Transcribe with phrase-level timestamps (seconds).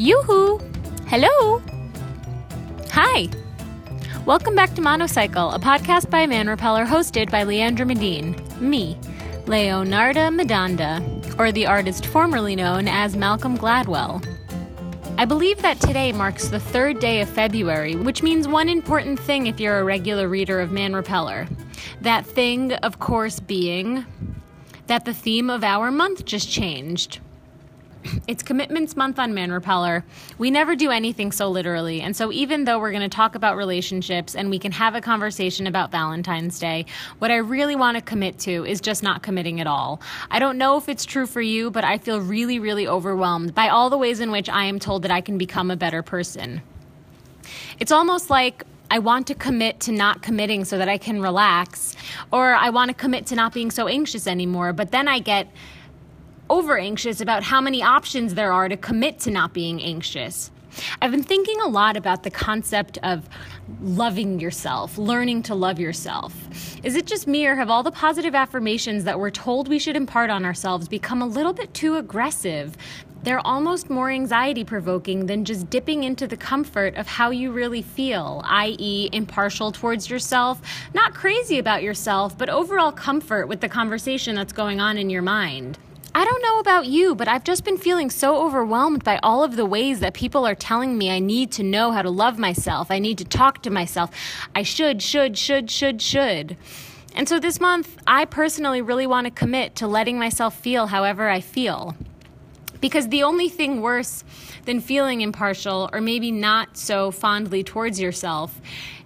[0.00, 0.60] Yoo-hoo!
[1.08, 1.60] Hello!
[2.92, 3.28] Hi!
[4.26, 8.96] Welcome back to Monocycle, a podcast by Man Repeller hosted by Leandra Medine, me,
[9.46, 14.24] Leonarda Medanda, or the artist formerly known as Malcolm Gladwell.
[15.18, 19.48] I believe that today marks the third day of February, which means one important thing
[19.48, 21.48] if you're a regular reader of Man Repeller.
[22.02, 24.06] That thing, of course, being
[24.86, 27.18] that the theme of our month just changed.
[28.26, 30.04] It's Commitments Month on Man Repeller.
[30.38, 33.56] We never do anything so literally, and so even though we're going to talk about
[33.56, 36.86] relationships and we can have a conversation about Valentine's Day,
[37.18, 40.00] what I really want to commit to is just not committing at all.
[40.30, 43.68] I don't know if it's true for you, but I feel really, really overwhelmed by
[43.68, 46.62] all the ways in which I am told that I can become a better person.
[47.78, 51.94] It's almost like I want to commit to not committing so that I can relax,
[52.32, 55.52] or I want to commit to not being so anxious anymore, but then I get
[56.50, 60.50] over anxious about how many options there are to commit to not being anxious.
[61.00, 63.28] I've been thinking a lot about the concept of
[63.80, 66.34] loving yourself, learning to love yourself.
[66.82, 69.96] Is it just me, or have all the positive affirmations that we're told we should
[69.96, 72.76] impart on ourselves become a little bit too aggressive?
[73.24, 77.82] They're almost more anxiety provoking than just dipping into the comfort of how you really
[77.82, 80.60] feel, i.e., impartial towards yourself,
[80.94, 85.22] not crazy about yourself, but overall comfort with the conversation that's going on in your
[85.22, 85.78] mind.
[86.18, 89.54] I don't know about you, but I've just been feeling so overwhelmed by all of
[89.54, 92.90] the ways that people are telling me I need to know how to love myself.
[92.90, 94.10] I need to talk to myself.
[94.52, 96.56] I should, should, should, should, should.
[97.14, 101.28] And so this month, I personally really want to commit to letting myself feel however
[101.28, 101.94] I feel.
[102.80, 104.24] Because the only thing worse
[104.64, 108.60] than feeling impartial or maybe not so fondly towards yourself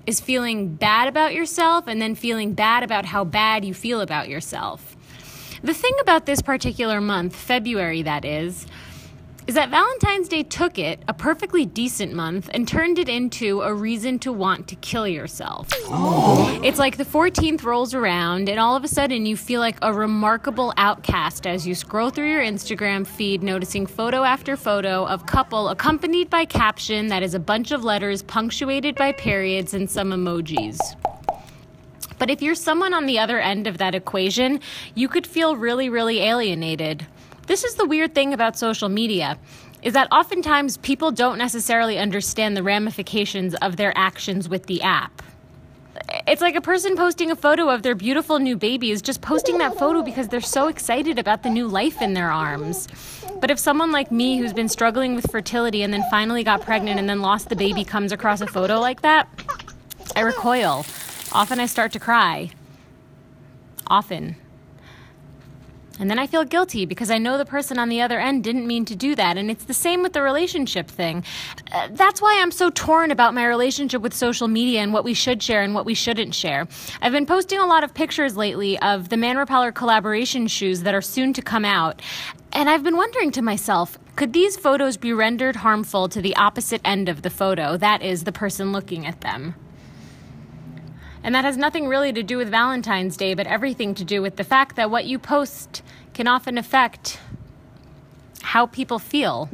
[0.07, 4.31] is feeling bad about yourself and then feeling bad about how bad you feel about
[4.31, 4.97] yourself.
[5.65, 8.67] The thing about this particular month, February that is,
[9.47, 13.73] is that Valentine's Day took it, a perfectly decent month, and turned it into a
[13.73, 15.69] reason to want to kill yourself.
[15.85, 16.61] Oh.
[16.65, 19.93] It's like the 14th rolls around, and all of a sudden you feel like a
[19.93, 25.69] remarkable outcast as you scroll through your Instagram feed, noticing photo after photo of couple
[25.69, 30.79] accompanied by caption that is a bunch of letters punctuated by periods and some emojis.
[32.23, 34.61] But if you're someone on the other end of that equation,
[34.95, 37.05] you could feel really, really alienated.
[37.49, 39.37] This is the weird thing about social media
[39.83, 45.21] is that oftentimes people don't necessarily understand the ramifications of their actions with the app.
[46.29, 49.59] It's like a person posting a photo of their beautiful new baby is just posting
[49.59, 52.87] that photo because they're so excited about the new life in their arms.
[53.41, 57.01] But if someone like me who's been struggling with fertility and then finally got pregnant
[57.01, 59.29] and then lost the baby comes across a photo like that,
[60.15, 60.87] I recoil.
[61.35, 62.51] Often I start to cry.
[63.87, 64.37] Often.
[65.99, 68.67] And then I feel guilty because I know the person on the other end didn't
[68.67, 69.37] mean to do that.
[69.37, 71.25] And it's the same with the relationship thing.
[71.71, 75.15] Uh, that's why I'm so torn about my relationship with social media and what we
[75.15, 76.67] should share and what we shouldn't share.
[77.01, 80.95] I've been posting a lot of pictures lately of the Man Repeller collaboration shoes that
[80.95, 82.03] are soon to come out.
[82.53, 86.81] And I've been wondering to myself, could these photos be rendered harmful to the opposite
[86.85, 87.77] end of the photo?
[87.77, 89.55] That is, the person looking at them.
[91.25, 94.37] And that has nothing really to do with Valentine's Day, but everything to do with
[94.37, 95.83] the fact that what you post
[96.15, 97.21] can often affect
[98.43, 99.49] how people feel.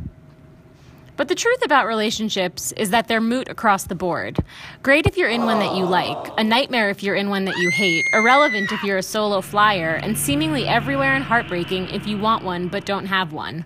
[1.17, 4.39] But the truth about relationships is that they're moot across the board.
[4.85, 7.57] Great if you're in one that you like, a nightmare if you're in one that
[7.57, 12.17] you hate, irrelevant if you're a solo flyer, and seemingly everywhere and heartbreaking if you
[12.19, 13.65] want one but don't have one.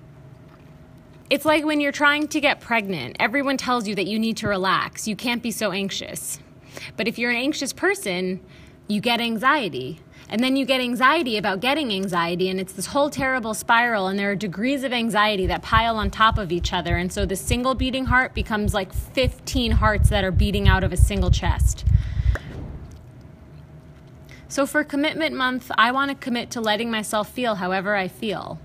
[1.29, 4.49] It's like when you're trying to get pregnant, everyone tells you that you need to
[4.49, 6.39] relax, you can't be so anxious.
[6.97, 8.41] But if you're an anxious person,
[8.89, 10.01] you get anxiety.
[10.29, 14.07] And then you get anxiety about getting anxiety, and it's this whole terrible spiral.
[14.07, 16.97] And there are degrees of anxiety that pile on top of each other.
[16.97, 20.93] And so the single beating heart becomes like 15 hearts that are beating out of
[20.93, 21.85] a single chest.
[24.49, 28.59] So for commitment month, I want to commit to letting myself feel however I feel.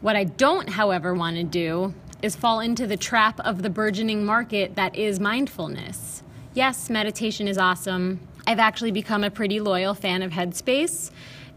[0.00, 4.24] What I don't, however, want to do is fall into the trap of the burgeoning
[4.24, 6.22] market that is mindfulness
[6.54, 8.20] yes, meditation is awesome.
[8.46, 11.10] I've actually become a pretty loyal fan of Headspace.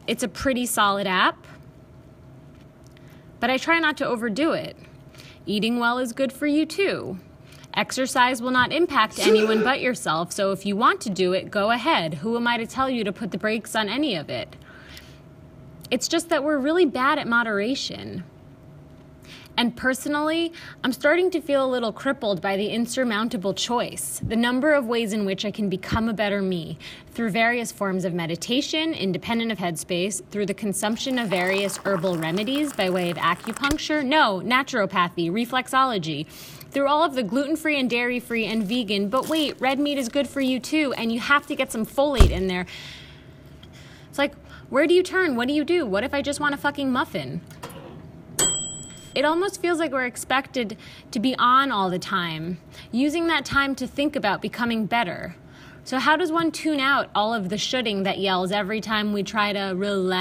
[0.08, 1.48] It's a pretty solid app,
[3.40, 4.76] but I try not to overdo it.
[5.46, 7.18] Eating well is good for you too.
[7.74, 11.72] Exercise will not impact anyone but yourself, so if you want to do it, go
[11.72, 12.16] ahead.
[12.16, 14.56] Who am I to tell you to put the brakes on any of it?
[15.90, 18.24] It's just that we're really bad at moderation.
[19.56, 20.52] And personally,
[20.84, 25.14] I'm starting to feel a little crippled by the insurmountable choice, the number of ways
[25.14, 26.80] in which I can become a better me
[27.12, 32.74] through various forms of meditation, independent of headspace, through the consumption of various herbal remedies
[32.74, 36.26] by way of acupuncture, no, naturopathy, reflexology,
[36.72, 39.08] through all of the gluten free and dairy free and vegan.
[39.08, 41.86] But wait, red meat is good for you too, and you have to get some
[41.86, 42.66] folate in there.
[44.10, 44.34] It's like,
[44.70, 45.36] where do you turn?
[45.36, 45.86] What do you do?
[45.86, 47.42] What if I just want a fucking muffin?
[49.16, 50.78] It almost feels like we're expected
[51.12, 52.58] to be on all the time,
[52.92, 55.36] using that time to think about becoming better.
[55.84, 59.22] So, how does one tune out all of the shoulding that yells every time we
[59.22, 60.14] try to relax?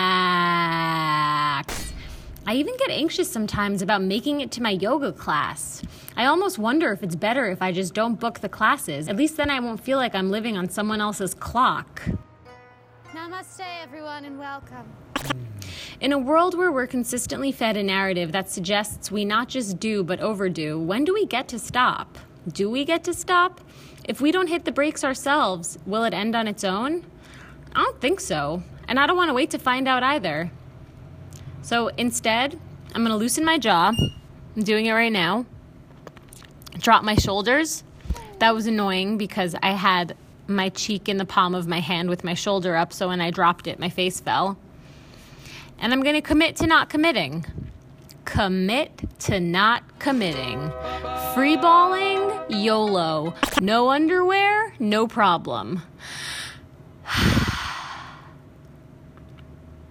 [2.44, 5.80] I even get anxious sometimes about making it to my yoga class.
[6.16, 9.08] I almost wonder if it's better if I just don't book the classes.
[9.08, 12.02] At least then I won't feel like I'm living on someone else's clock.
[13.14, 15.11] Namaste, everyone, and welcome.
[16.02, 20.02] In a world where we're consistently fed a narrative that suggests we not just do
[20.02, 22.18] but overdo, when do we get to stop?
[22.48, 23.60] Do we get to stop?
[24.02, 27.04] If we don't hit the brakes ourselves, will it end on its own?
[27.76, 30.50] I don't think so, and I don't want to wait to find out either.
[31.62, 32.58] So instead,
[32.96, 33.92] I'm going to loosen my jaw.
[34.56, 35.46] I'm doing it right now.
[36.78, 37.84] Drop my shoulders.
[38.40, 40.16] That was annoying because I had
[40.48, 43.30] my cheek in the palm of my hand with my shoulder up, so when I
[43.30, 44.58] dropped it, my face fell.
[45.78, 47.44] And I'm going to commit to not committing.
[48.24, 50.72] Commit to not committing.
[51.34, 53.34] Free balling, YOLO.
[53.60, 55.82] No underwear, no problem.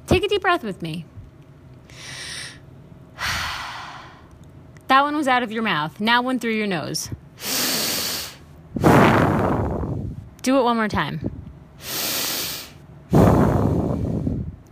[0.08, 1.06] Take a deep breath with me.
[4.88, 6.02] That one was out of your mouth.
[6.02, 7.10] Now one through your nose.
[10.42, 11.41] Do it one more time.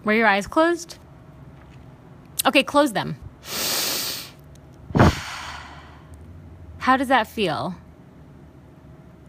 [0.10, 0.98] Were your eyes closed?
[2.44, 3.16] Okay, close them.
[6.80, 7.76] How does that feel?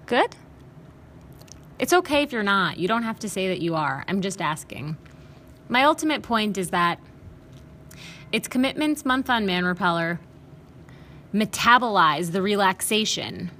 [0.06, 0.36] Good?
[1.78, 2.78] It's okay if you're not.
[2.78, 4.06] You don't have to say that you are.
[4.08, 4.96] I'm just asking.
[5.68, 6.98] My ultimate point is that
[8.32, 10.18] it's Commitments Month on Man Repeller.
[11.34, 13.50] Metabolize the relaxation.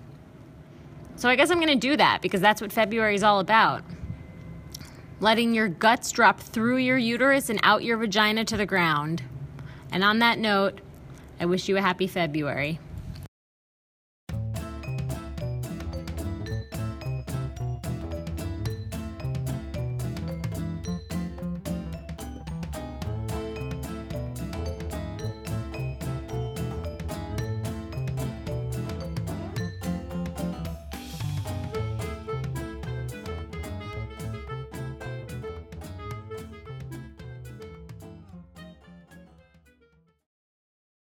[1.17, 3.83] So I guess I'm going to do that because that's what February is all about.
[5.23, 9.23] Letting your guts drop through your uterus and out your vagina to the ground.
[9.93, 10.81] And on that note,
[11.39, 12.79] I wish you a happy February.